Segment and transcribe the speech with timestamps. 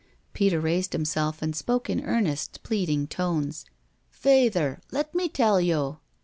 [0.33, 3.65] Peter raised himself and spoke in earnest, pleading tones:"
[4.09, 5.99] Fayther, let me tell yo'.